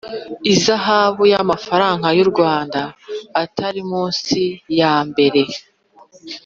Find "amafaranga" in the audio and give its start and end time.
1.43-2.07